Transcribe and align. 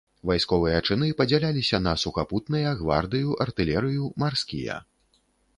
Вайсковыя 0.27 0.79
чыны 0.87 1.09
падзяляліся 1.19 1.81
на 1.87 1.93
сухапутныя, 2.03 2.73
гвардыю, 2.81 3.39
артылерыю, 3.47 4.11
марскія. 4.25 4.83